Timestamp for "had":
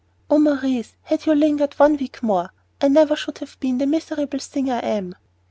1.03-1.27